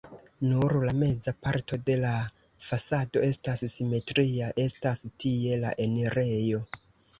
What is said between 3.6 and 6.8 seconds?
simetria, estas tie la enirejo.